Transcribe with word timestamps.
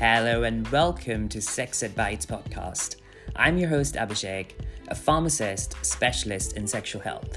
Hello 0.00 0.44
and 0.44 0.66
welcome 0.68 1.28
to 1.28 1.42
Sex 1.42 1.82
Ed 1.82 1.94
Bites 1.94 2.24
podcast. 2.24 2.96
I'm 3.36 3.58
your 3.58 3.68
host 3.68 3.96
Abhishek, 3.96 4.52
a 4.88 4.94
pharmacist 4.94 5.76
specialist 5.84 6.56
in 6.56 6.66
sexual 6.66 7.02
health. 7.02 7.36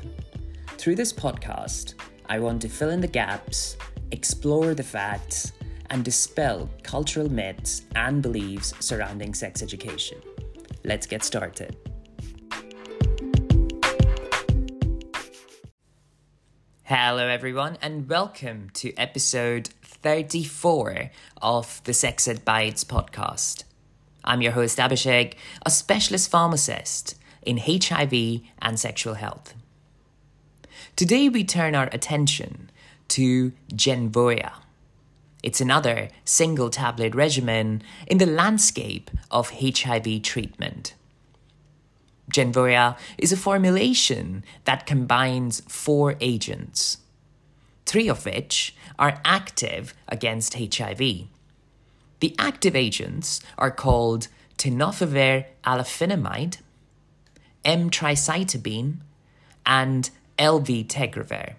Through 0.78 0.96
this 0.96 1.12
podcast, 1.12 1.96
I 2.30 2.40
want 2.40 2.62
to 2.62 2.70
fill 2.70 2.92
in 2.92 3.02
the 3.02 3.08
gaps, 3.08 3.76
explore 4.12 4.74
the 4.76 4.82
facts, 4.82 5.52
and 5.90 6.06
dispel 6.06 6.70
cultural 6.84 7.30
myths 7.30 7.82
and 7.98 8.22
beliefs 8.24 8.74
surrounding 8.80 9.34
sex 9.34 9.62
education. 9.62 10.20
Let's 10.86 11.06
get 11.06 11.26
started. 11.26 11.76
Hello, 16.88 17.30
everyone, 17.30 17.78
and 17.82 18.10
welcome 18.10 18.70
to 18.74 18.94
episode 18.98 19.70
34 19.84 21.12
of 21.42 21.82
the 21.86 21.94
Sex 21.94 22.28
Ed 22.28 22.44
Bites 22.44 22.84
podcast. 22.84 23.64
I'm 24.26 24.42
your 24.42 24.52
host, 24.52 24.80
Abhishek, 24.80 25.36
a 25.66 25.72
specialist 25.72 26.30
pharmacist 26.30 27.16
in 27.42 27.58
HIV 27.58 28.42
and 28.62 28.78
sexual 28.78 29.14
health. 29.14 29.56
Today, 30.98 31.30
we 31.30 31.46
turn 31.46 31.74
our 31.74 31.88
attention 31.94 32.70
to 33.08 33.54
Genvoya. 33.70 34.52
It's 35.42 35.62
another 35.62 36.10
single 36.26 36.70
tablet 36.70 37.16
regimen 37.16 37.82
in 38.08 38.18
the 38.18 38.26
landscape 38.26 39.10
of 39.32 39.52
HIV 39.52 40.22
treatment. 40.22 40.96
Genvoya 42.32 42.98
is 43.18 43.32
a 43.32 43.38
formulation 43.38 44.44
that 44.66 44.86
combines 44.86 45.62
four 45.68 46.16
agents, 46.22 46.98
three 47.86 48.08
of 48.08 48.26
which 48.26 48.76
are 48.98 49.22
active 49.26 49.94
against 50.08 50.56
HIV. 50.56 51.28
The 52.20 52.36
active 52.40 52.76
agents 52.76 53.42
are 53.58 53.72
called 53.72 54.30
tenofovir 54.58 55.46
alafenamide, 55.66 56.60
emtricitabine, 57.66 58.98
and 59.66 60.10
elvitegravir. 60.38 61.56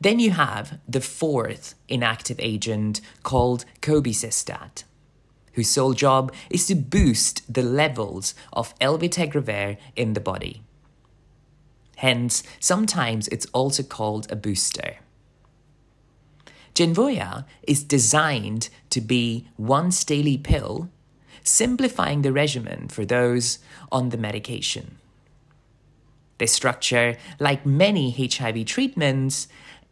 Then 0.00 0.18
you 0.18 0.30
have 0.32 0.78
the 0.88 1.00
fourth 1.00 1.74
inactive 1.88 2.40
agent 2.40 3.00
called 3.22 3.64
cobicistat 3.82 4.84
whose 5.60 5.68
sole 5.68 5.92
job 5.92 6.32
is 6.48 6.66
to 6.66 6.74
boost 6.74 7.42
the 7.52 7.62
levels 7.62 8.34
of 8.54 8.74
elvitegravir 8.78 9.76
in 9.94 10.14
the 10.14 10.20
body. 10.20 10.62
Hence, 11.96 12.42
sometimes 12.58 13.28
it's 13.28 13.44
also 13.52 13.82
called 13.82 14.26
a 14.32 14.36
booster. 14.36 14.96
Genvoya 16.74 17.44
is 17.62 17.84
designed 17.84 18.70
to 18.88 19.02
be 19.02 19.48
once 19.58 20.02
daily 20.02 20.38
pill, 20.38 20.88
simplifying 21.44 22.22
the 22.22 22.32
regimen 22.32 22.88
for 22.88 23.04
those 23.04 23.58
on 23.92 24.08
the 24.08 24.16
medication. 24.16 24.96
This 26.38 26.52
structure, 26.52 27.18
like 27.38 27.66
many 27.66 28.12
HIV 28.12 28.64
treatments, 28.64 29.46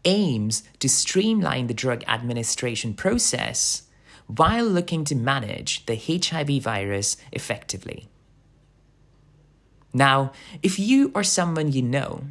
aims 0.07 0.63
to 0.79 0.89
streamline 0.89 1.67
the 1.67 1.75
drug 1.75 2.05
administration 2.09 2.95
process 2.95 3.83
while 4.29 4.65
looking 4.65 5.05
to 5.05 5.15
manage 5.15 5.85
the 5.87 5.97
HIV 5.97 6.63
virus 6.63 7.17
effectively. 7.33 8.09
Now, 9.93 10.33
if 10.63 10.79
you 10.79 11.11
or 11.15 11.25
someone 11.25 11.73
you 11.73 11.83
know 11.83 12.25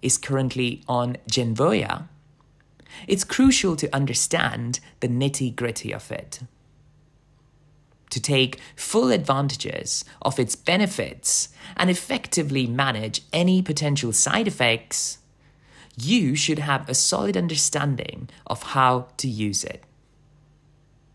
is 0.00 0.18
currently 0.18 0.82
on 0.88 1.18
Genvoya, 1.30 2.08
it's 3.06 3.24
crucial 3.24 3.76
to 3.76 3.94
understand 3.94 4.80
the 5.00 5.08
nitty 5.08 5.54
gritty 5.54 5.92
of 5.92 6.10
it. 6.10 6.40
To 8.10 8.20
take 8.20 8.60
full 8.76 9.10
advantages 9.10 10.04
of 10.20 10.38
its 10.38 10.56
benefits 10.56 11.48
and 11.76 11.88
effectively 11.88 12.66
manage 12.66 13.22
any 13.32 13.62
potential 13.62 14.12
side 14.12 14.46
effects, 14.46 15.18
you 15.96 16.34
should 16.34 16.58
have 16.58 16.88
a 16.88 16.94
solid 16.94 17.36
understanding 17.36 18.28
of 18.46 18.62
how 18.62 19.08
to 19.18 19.28
use 19.28 19.64
it. 19.64 19.84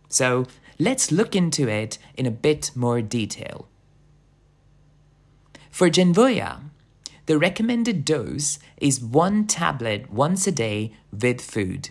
So 0.10 0.46
let's 0.80 1.12
look 1.12 1.36
into 1.36 1.68
it 1.68 1.98
in 2.16 2.26
a 2.26 2.32
bit 2.32 2.72
more 2.76 3.02
detail. 3.02 3.68
For 5.70 5.90
Genvoya, 5.90 6.62
the 7.28 7.38
recommended 7.38 8.06
dose 8.06 8.58
is 8.78 9.02
one 9.02 9.48
tablet 9.48 10.12
once 10.12 10.48
a 10.48 10.52
day 10.52 10.94
with 11.12 11.42
food. 11.42 11.90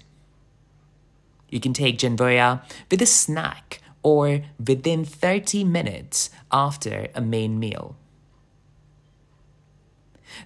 You 1.48 1.60
can 1.60 1.72
take 1.72 1.98
Genvoya 1.98 2.62
with 2.90 3.00
a 3.02 3.06
snack 3.06 3.80
or 4.02 4.42
within 4.64 5.04
30 5.04 5.64
minutes 5.64 6.30
after 6.50 7.08
a 7.14 7.20
main 7.20 7.58
meal. 7.58 7.96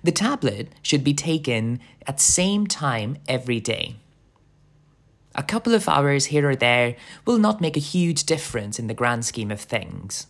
The 0.03 0.13
tablet 0.13 0.69
should 0.83 1.05
be 1.05 1.15
taken 1.15 1.81
at 2.07 2.21
same 2.21 2.67
time 2.67 3.17
every 3.29 3.61
day. 3.61 3.97
A 5.35 5.43
couple 5.43 5.75
of 5.75 5.89
hours 5.89 6.27
here 6.27 6.49
or 6.49 6.57
there 6.57 6.97
will 7.25 7.39
not 7.39 7.61
make 7.61 7.77
a 7.77 7.81
huge 7.81 8.25
difference 8.25 8.79
in 8.79 8.89
the 8.89 8.95
grand 8.95 9.25
scheme 9.25 9.51
of 9.51 9.61
things. 9.61 10.27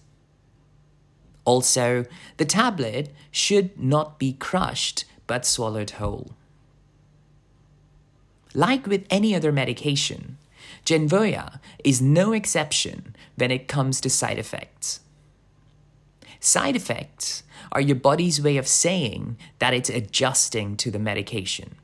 Also, 1.45 2.05
the 2.37 2.45
tablet 2.45 3.11
should 3.31 3.79
not 3.79 4.19
be 4.19 4.35
crushed 4.35 5.05
but 5.27 5.47
swallowed 5.47 5.91
whole. 5.93 6.33
Like 8.53 8.87
with 8.87 9.07
any 9.11 9.35
other 9.35 9.53
medication, 9.53 10.37
Genvoya 10.85 11.61
is 11.85 12.03
no 12.03 12.33
exception 12.33 13.15
when 13.37 13.51
it 13.51 13.69
comes 13.69 14.01
to 14.01 14.11
side 14.11 14.39
effects. 14.39 15.01
Side 16.41 16.77
effects 16.77 17.43
are 17.73 17.81
your 17.81 17.97
body's 17.97 18.43
way 18.43 18.57
of 18.57 18.67
saying 18.67 19.37
that 19.61 19.75
it's 19.75 19.91
adjusting 19.91 20.77
to 20.79 20.91
the 20.91 20.99
medication. 20.99 21.77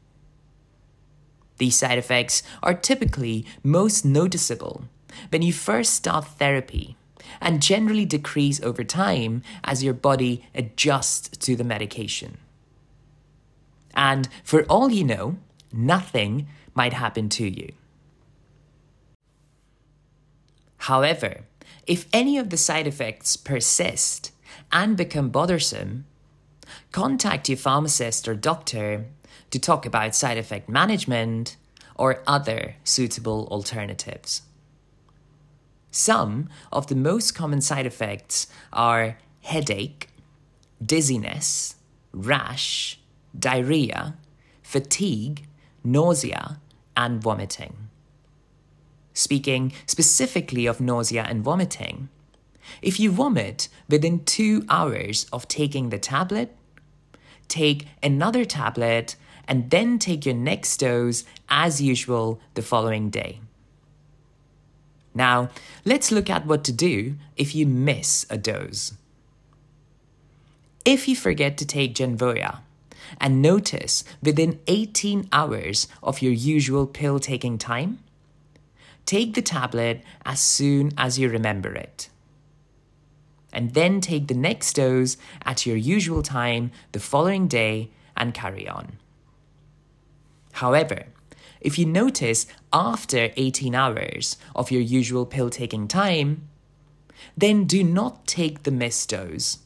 These 1.58 1.76
side 1.76 1.98
effects 1.98 2.42
are 2.62 2.74
typically 2.74 3.46
most 3.62 4.04
noticeable 4.04 4.84
when 5.30 5.42
you 5.42 5.52
first 5.52 5.94
start 5.94 6.26
therapy 6.26 6.96
and 7.40 7.62
generally 7.62 8.04
decrease 8.04 8.62
over 8.62 8.84
time 8.84 9.42
as 9.64 9.82
your 9.82 9.94
body 9.94 10.44
adjusts 10.54 11.28
to 11.38 11.56
the 11.56 11.64
medication. 11.64 12.38
And 13.94 14.28
for 14.44 14.64
all 14.64 14.90
you 14.90 15.04
know, 15.04 15.38
nothing 15.72 16.46
might 16.74 16.92
happen 16.92 17.28
to 17.30 17.48
you. 17.48 17.72
However, 20.78 21.40
if 21.86 22.06
any 22.12 22.38
of 22.38 22.50
the 22.50 22.56
side 22.56 22.86
effects 22.86 23.36
persist 23.36 24.30
and 24.70 24.96
become 24.96 25.30
bothersome, 25.30 26.04
contact 26.92 27.48
your 27.48 27.58
pharmacist 27.58 28.28
or 28.28 28.34
doctor 28.34 29.06
to 29.50 29.58
talk 29.58 29.86
about 29.86 30.14
side 30.14 30.38
effect 30.38 30.68
management 30.68 31.56
or 31.94 32.22
other 32.26 32.76
suitable 32.84 33.48
alternatives. 33.50 34.42
Some 35.90 36.48
of 36.70 36.88
the 36.88 36.94
most 36.94 37.34
common 37.34 37.60
side 37.60 37.86
effects 37.86 38.48
are 38.72 39.18
headache, 39.42 40.08
dizziness, 40.84 41.76
rash, 42.12 43.00
diarrhea, 43.38 44.16
fatigue, 44.62 45.46
nausea, 45.82 46.60
and 46.96 47.22
vomiting. 47.22 47.88
Speaking 49.14 49.72
specifically 49.86 50.66
of 50.66 50.80
nausea 50.80 51.22
and 51.22 51.42
vomiting, 51.42 52.10
if 52.82 53.00
you 53.00 53.10
vomit 53.10 53.68
within 53.88 54.24
two 54.24 54.64
hours 54.68 55.26
of 55.32 55.48
taking 55.48 55.88
the 55.88 55.98
tablet, 55.98 56.54
take 57.48 57.86
another 58.02 58.44
tablet 58.44 59.16
and 59.48 59.70
then 59.70 59.98
take 59.98 60.26
your 60.26 60.34
next 60.34 60.78
dose 60.78 61.24
as 61.48 61.80
usual 61.80 62.40
the 62.54 62.62
following 62.62 63.10
day. 63.10 63.40
Now, 65.14 65.48
let's 65.84 66.12
look 66.12 66.28
at 66.28 66.46
what 66.46 66.62
to 66.64 66.72
do 66.72 67.14
if 67.36 67.54
you 67.54 67.66
miss 67.66 68.26
a 68.28 68.36
dose. 68.36 68.92
If 70.84 71.08
you 71.08 71.16
forget 71.16 71.56
to 71.58 71.66
take 71.66 71.94
Genvoya 71.94 72.58
and 73.20 73.40
notice 73.40 74.04
within 74.22 74.60
18 74.66 75.28
hours 75.32 75.88
of 76.02 76.20
your 76.20 76.32
usual 76.32 76.86
pill 76.86 77.18
taking 77.18 77.56
time, 77.56 78.00
take 79.06 79.34
the 79.34 79.42
tablet 79.42 80.02
as 80.24 80.38
soon 80.38 80.92
as 80.98 81.18
you 81.18 81.30
remember 81.30 81.72
it. 81.72 82.10
And 83.52 83.72
then 83.72 84.02
take 84.02 84.28
the 84.28 84.34
next 84.34 84.74
dose 84.74 85.16
at 85.44 85.64
your 85.64 85.76
usual 85.76 86.22
time 86.22 86.72
the 86.92 87.00
following 87.00 87.48
day 87.48 87.90
and 88.16 88.34
carry 88.34 88.68
on. 88.68 88.98
However, 90.56 91.04
if 91.60 91.78
you 91.78 91.84
notice 91.84 92.46
after 92.72 93.30
18 93.36 93.74
hours 93.74 94.38
of 94.54 94.70
your 94.70 94.80
usual 94.80 95.26
pill 95.26 95.50
taking 95.50 95.86
time, 95.86 96.48
then 97.36 97.64
do 97.64 97.84
not 97.84 98.26
take 98.26 98.62
the 98.62 98.70
missed 98.70 99.10
dose. 99.10 99.58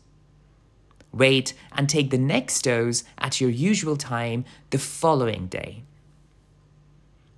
Wait 1.12 1.54
and 1.72 1.88
take 1.88 2.10
the 2.10 2.18
next 2.18 2.62
dose 2.62 3.04
at 3.18 3.40
your 3.40 3.50
usual 3.50 3.96
time 3.96 4.44
the 4.70 4.78
following 4.78 5.46
day. 5.46 5.84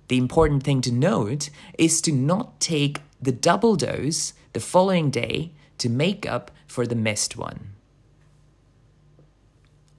The 0.07 0.17
important 0.17 0.63
thing 0.63 0.81
to 0.81 0.91
note 0.91 1.51
is 1.77 2.01
to 2.01 2.11
not 2.11 2.59
take 2.59 3.01
the 3.21 3.31
double 3.31 3.75
dose 3.75 4.33
the 4.53 4.59
following 4.59 5.11
day 5.11 5.51
to 5.77 5.89
make 5.89 6.25
up 6.25 6.49
for 6.65 6.87
the 6.87 6.95
missed 6.95 7.37
one. 7.37 7.72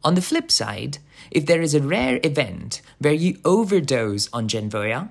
On 0.05 0.15
the 0.15 0.23
flip 0.23 0.51
side, 0.51 0.99
if 1.31 1.47
there 1.47 1.63
is 1.63 1.75
a 1.75 1.81
rare 1.81 2.21
event 2.23 2.83
where 2.99 3.15
you 3.15 3.39
overdose 3.45 4.29
on 4.35 4.49
Genvoya, 4.49 5.09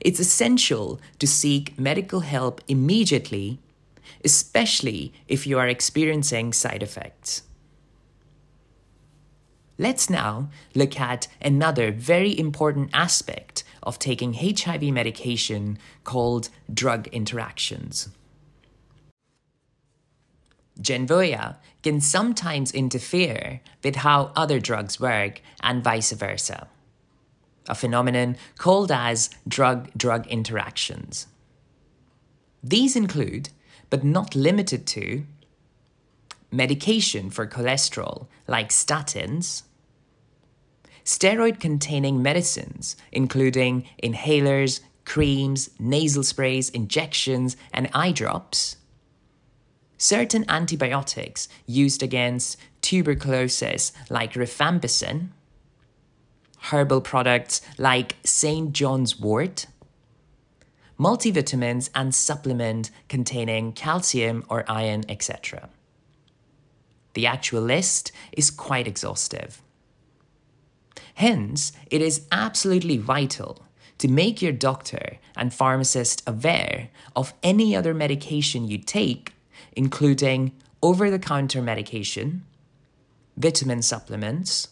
it's 0.00 0.18
essential 0.18 0.98
to 1.18 1.26
seek 1.26 1.78
medical 1.78 2.20
help 2.20 2.62
immediately, 2.68 3.60
especially 4.24 5.12
if 5.28 5.46
you 5.46 5.58
are 5.58 5.68
experiencing 5.68 6.54
side 6.54 6.82
effects. 6.82 7.42
Let's 9.78 10.08
now 10.08 10.48
look 10.74 10.98
at 10.98 11.28
another 11.42 11.92
very 11.92 12.36
important 12.38 12.88
aspect 12.94 13.62
of 13.82 13.98
taking 13.98 14.32
HIV 14.32 14.84
medication 14.84 15.78
called 16.02 16.48
drug 16.72 17.08
interactions. 17.08 18.08
Genvoya 20.80 21.56
can 21.82 22.00
sometimes 22.00 22.72
interfere 22.72 23.60
with 23.82 23.96
how 23.96 24.32
other 24.36 24.60
drugs 24.60 25.00
work 25.00 25.40
and 25.62 25.82
vice 25.82 26.12
versa, 26.12 26.68
a 27.68 27.74
phenomenon 27.74 28.36
called 28.58 28.92
as 28.92 29.30
drug 29.48 29.90
drug 29.96 30.26
interactions. 30.26 31.26
These 32.62 32.96
include, 32.96 33.50
but 33.90 34.04
not 34.04 34.34
limited 34.34 34.86
to, 34.88 35.24
medication 36.50 37.30
for 37.30 37.46
cholesterol 37.46 38.26
like 38.46 38.70
statins, 38.70 39.62
steroid 41.04 41.60
containing 41.60 42.20
medicines, 42.20 42.96
including 43.12 43.88
inhalers, 44.02 44.80
creams, 45.04 45.70
nasal 45.78 46.24
sprays, 46.24 46.68
injections, 46.70 47.56
and 47.72 47.88
eye 47.94 48.12
drops, 48.12 48.76
certain 49.98 50.44
antibiotics 50.48 51.48
used 51.66 52.02
against 52.02 52.56
tuberculosis 52.80 53.92
like 54.10 54.34
rifampicin, 54.34 55.28
herbal 56.70 57.00
products 57.00 57.60
like 57.78 58.16
St. 58.24 58.72
John's 58.72 59.18
wort, 59.18 59.66
multivitamins 60.98 61.90
and 61.94 62.14
supplement 62.14 62.90
containing 63.08 63.72
calcium 63.72 64.44
or 64.48 64.64
iron, 64.68 65.04
etc. 65.08 65.68
The 67.14 67.26
actual 67.26 67.62
list 67.62 68.12
is 68.32 68.50
quite 68.50 68.86
exhaustive. 68.86 69.62
Hence, 71.14 71.72
it 71.90 72.02
is 72.02 72.26
absolutely 72.30 72.98
vital 72.98 73.62
to 73.98 74.08
make 74.08 74.42
your 74.42 74.52
doctor 74.52 75.16
and 75.34 75.52
pharmacist 75.52 76.22
aware 76.26 76.90
of 77.14 77.32
any 77.42 77.74
other 77.74 77.94
medication 77.94 78.68
you 78.68 78.78
take, 78.78 79.32
including 79.72 80.52
over 80.82 81.10
the 81.10 81.18
counter 81.18 81.62
medication, 81.62 82.44
vitamin 83.36 83.82
supplements, 83.82 84.68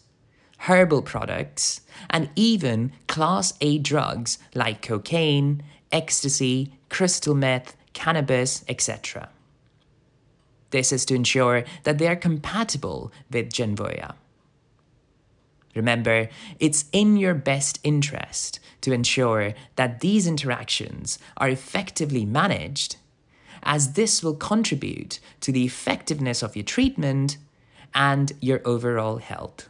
herbal 0.59 1.01
products, 1.01 1.81
and 2.09 2.29
even 2.35 2.91
Class 3.07 3.53
A 3.61 3.77
drugs 3.77 4.37
like 4.53 4.81
cocaine, 4.81 5.63
ecstasy, 5.91 6.73
crystal 6.89 7.35
meth, 7.35 7.75
cannabis, 7.93 8.63
etc. 8.67 9.29
This 10.71 10.91
is 10.91 11.05
to 11.05 11.15
ensure 11.15 11.63
that 11.83 11.97
they 11.97 12.07
are 12.07 12.15
compatible 12.15 13.11
with 13.31 13.49
Genvoya. 13.49 14.15
Remember, 15.75 16.29
it's 16.59 16.85
in 16.91 17.17
your 17.17 17.33
best 17.33 17.79
interest 17.83 18.59
to 18.81 18.93
ensure 18.93 19.53
that 19.75 19.99
these 19.99 20.25
interactions 20.25 21.19
are 21.37 21.49
effectively 21.49 22.25
managed, 22.25 22.95
as 23.63 23.93
this 23.93 24.23
will 24.23 24.35
contribute 24.35 25.19
to 25.41 25.51
the 25.51 25.65
effectiveness 25.65 26.41
of 26.41 26.55
your 26.55 26.65
treatment 26.65 27.37
and 27.93 28.33
your 28.41 28.61
overall 28.65 29.17
health. 29.17 29.69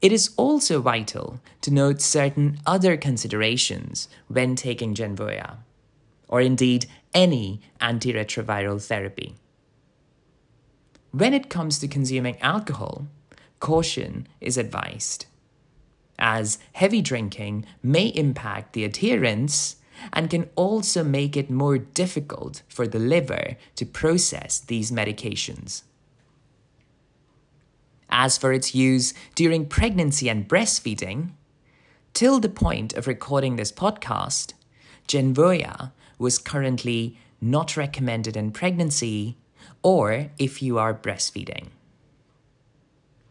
It 0.00 0.12
is 0.12 0.34
also 0.36 0.82
vital 0.82 1.40
to 1.62 1.70
note 1.72 2.02
certain 2.02 2.60
other 2.66 2.96
considerations 2.96 4.08
when 4.28 4.54
taking 4.54 4.94
Genvoya, 4.94 5.56
or 6.28 6.42
indeed 6.42 6.86
any 7.14 7.60
antiretroviral 7.80 8.84
therapy. 8.84 9.36
When 11.10 11.32
it 11.32 11.48
comes 11.48 11.78
to 11.78 11.88
consuming 11.88 12.38
alcohol, 12.40 13.06
caution 13.60 14.26
is 14.40 14.58
advised, 14.58 15.24
as 16.18 16.58
heavy 16.72 17.00
drinking 17.00 17.64
may 17.82 18.08
impact 18.08 18.74
the 18.74 18.84
adherence 18.84 19.76
and 20.12 20.30
can 20.30 20.48
also 20.56 21.04
make 21.04 21.36
it 21.36 21.50
more 21.50 21.78
difficult 21.78 22.62
for 22.68 22.86
the 22.86 22.98
liver 22.98 23.56
to 23.76 23.86
process 23.86 24.60
these 24.60 24.90
medications. 24.90 25.82
As 28.10 28.38
for 28.38 28.52
its 28.52 28.74
use 28.74 29.12
during 29.34 29.66
pregnancy 29.66 30.28
and 30.28 30.48
breastfeeding, 30.48 31.30
till 32.12 32.38
the 32.38 32.48
point 32.48 32.92
of 32.94 33.06
recording 33.06 33.56
this 33.56 33.72
podcast, 33.72 34.52
Genvoya 35.08 35.92
was 36.18 36.38
currently 36.38 37.18
not 37.40 37.76
recommended 37.76 38.36
in 38.36 38.52
pregnancy 38.52 39.36
or 39.82 40.30
if 40.38 40.62
you 40.62 40.78
are 40.78 40.94
breastfeeding. 40.94 41.68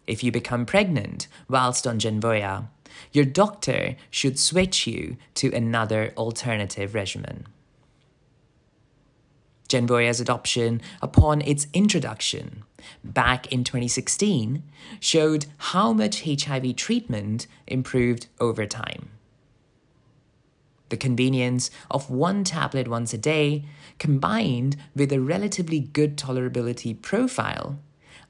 If 0.06 0.24
you 0.24 0.32
become 0.32 0.66
pregnant 0.66 1.28
whilst 1.48 1.88
on 1.88 2.00
Genvoya, 2.00 2.68
your 3.12 3.26
doctor 3.26 3.96
should 4.10 4.38
switch 4.38 4.86
you 4.86 5.18
to 5.36 5.52
another 5.54 6.14
alternative 6.18 6.94
regimen. 6.94 7.48
Genvoya's 9.70 10.20
adoption 10.20 10.82
upon 11.02 11.42
its 11.42 11.66
introduction 11.74 12.64
back 13.04 13.52
in 13.52 13.64
2016 13.64 14.62
showed 15.00 15.48
how 15.58 15.94
much 15.94 16.24
HIV 16.24 16.76
treatment 16.76 17.48
improved 17.66 18.28
over 18.40 18.68
time. 18.68 19.10
The 20.90 20.98
convenience 20.98 21.72
of 21.90 22.12
one 22.12 22.44
tablet 22.44 22.88
once 22.88 23.16
a 23.16 23.18
day, 23.18 23.66
combined 23.98 24.76
with 24.96 25.12
a 25.12 25.22
relatively 25.22 25.80
good 25.80 26.18
tolerability 26.18 27.02
profile, 27.02 27.80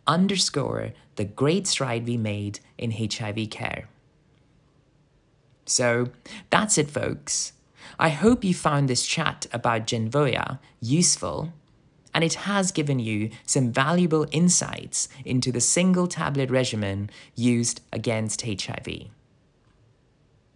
underscore 0.07 0.93
the 1.15 1.25
great 1.25 1.67
stride 1.67 2.05
we 2.05 2.17
made 2.17 2.59
in 2.77 2.91
HIV 2.91 3.49
care. 3.49 3.87
So 5.65 6.09
that's 6.49 6.77
it, 6.77 6.89
folks. 6.89 7.53
I 7.99 8.09
hope 8.09 8.43
you 8.43 8.53
found 8.53 8.89
this 8.89 9.05
chat 9.05 9.45
about 9.51 9.87
Genvoya 9.87 10.59
useful 10.81 11.53
and 12.13 12.23
it 12.23 12.35
has 12.35 12.71
given 12.71 12.99
you 12.99 13.31
some 13.45 13.71
valuable 13.71 14.27
insights 14.31 15.09
into 15.25 15.51
the 15.51 15.61
single 15.61 16.07
tablet 16.07 16.51
regimen 16.51 17.09
used 17.35 17.81
against 17.91 18.43
HIV. 18.43 19.07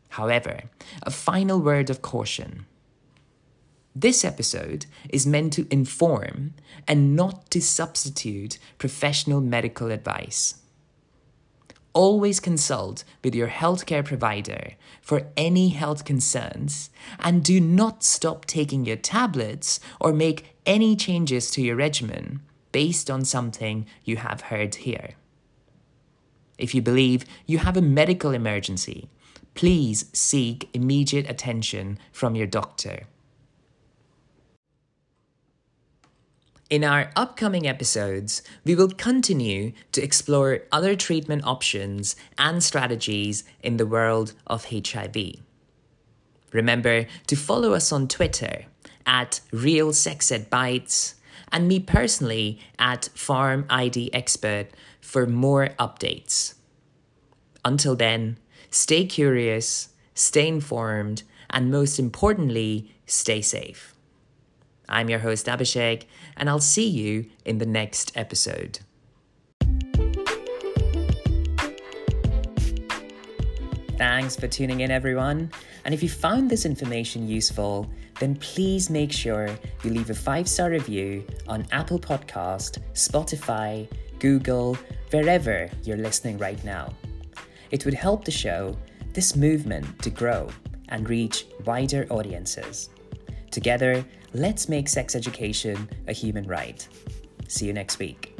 However, 0.09 0.63
a 1.03 1.11
final 1.11 1.59
word 1.59 1.89
of 1.89 2.01
caution. 2.01 2.65
This 3.99 4.23
episode 4.23 4.85
is 5.09 5.25
meant 5.25 5.53
to 5.53 5.65
inform 5.71 6.53
and 6.87 7.15
not 7.15 7.49
to 7.49 7.59
substitute 7.59 8.59
professional 8.77 9.41
medical 9.41 9.89
advice. 9.89 10.61
Always 11.93 12.39
consult 12.39 13.03
with 13.23 13.33
your 13.33 13.47
healthcare 13.47 14.05
provider 14.05 14.73
for 15.01 15.25
any 15.35 15.69
health 15.69 16.05
concerns 16.05 16.91
and 17.19 17.43
do 17.43 17.59
not 17.59 18.03
stop 18.03 18.45
taking 18.45 18.85
your 18.85 18.97
tablets 18.97 19.79
or 19.99 20.13
make 20.13 20.55
any 20.67 20.95
changes 20.95 21.49
to 21.49 21.63
your 21.63 21.75
regimen 21.75 22.41
based 22.71 23.09
on 23.09 23.25
something 23.25 23.87
you 24.03 24.17
have 24.17 24.41
heard 24.41 24.75
here. 24.75 25.15
If 26.59 26.75
you 26.75 26.83
believe 26.83 27.25
you 27.47 27.57
have 27.57 27.77
a 27.77 27.81
medical 27.81 28.29
emergency, 28.29 29.09
please 29.55 30.05
seek 30.13 30.69
immediate 30.71 31.27
attention 31.27 31.97
from 32.11 32.35
your 32.35 32.45
doctor. 32.45 33.07
In 36.69 36.83
our 36.83 37.11
upcoming 37.15 37.65
episodes, 37.65 38.41
we 38.65 38.75
will 38.75 38.89
continue 38.89 39.71
to 39.93 40.03
explore 40.03 40.63
other 40.69 40.97
treatment 40.97 41.45
options 41.45 42.17
and 42.37 42.61
strategies 42.61 43.45
in 43.63 43.77
the 43.77 43.85
world 43.85 44.33
of 44.45 44.65
HIV. 44.65 45.15
Remember 46.51 47.05
to 47.27 47.35
follow 47.37 47.71
us 47.71 47.93
on 47.93 48.09
Twitter 48.09 48.65
at 49.05 49.39
Real 49.53 49.93
Sex 49.93 50.29
Ed 50.29 50.49
Bites 50.49 51.15
and 51.53 51.69
me 51.69 51.79
personally 51.79 52.59
at 52.77 53.05
Farm 53.15 53.65
ID 53.69 54.13
Expert 54.13 54.67
for 54.99 55.25
more 55.25 55.69
updates. 55.79 56.55
Until 57.63 57.95
then, 57.95 58.39
stay 58.69 59.05
curious, 59.05 59.89
stay 60.13 60.49
informed, 60.49 61.23
and 61.49 61.71
most 61.71 61.97
importantly, 61.97 62.93
stay 63.05 63.41
safe. 63.41 63.93
I'm 64.89 65.09
your 65.09 65.19
host, 65.19 65.47
Abhishek, 65.47 66.03
and 66.35 66.49
I'll 66.49 66.59
see 66.59 66.87
you 66.87 67.29
in 67.45 67.57
the 67.57 67.65
next 67.65 68.11
episode. 68.15 68.79
Thanks 73.97 74.35
for 74.35 74.47
tuning 74.47 74.81
in, 74.81 74.91
everyone. 74.91 75.51
And 75.83 75.93
if 75.93 76.03
you 76.03 76.09
found 76.09 76.49
this 76.49 76.65
information 76.65 77.27
useful, 77.27 77.89
then 78.19 78.35
please 78.35 78.89
make 78.89 79.11
sure 79.11 79.49
you 79.83 79.89
leave 79.89 80.09
a 80.09 80.13
five 80.13 80.47
star 80.47 80.69
review 80.69 81.25
on 81.47 81.65
Apple 81.71 81.99
Podcast, 81.99 82.79
Spotify, 82.93 83.89
Google, 84.19 84.77
wherever 85.11 85.69
you're 85.83 85.97
listening 85.97 86.37
right 86.37 86.63
now. 86.63 86.93
It 87.71 87.85
would 87.85 87.93
help 87.93 88.23
the 88.23 88.31
show, 88.31 88.77
this 89.13 89.35
movement, 89.35 90.01
to 90.03 90.09
grow 90.09 90.49
and 90.89 91.09
reach 91.09 91.47
wider 91.65 92.05
audiences. 92.09 92.89
Together, 93.51 94.05
let's 94.33 94.69
make 94.69 94.89
sex 94.89 95.15
education 95.15 95.89
a 96.07 96.13
human 96.13 96.47
right. 96.47 96.87
See 97.47 97.65
you 97.65 97.73
next 97.73 97.99
week. 97.99 98.36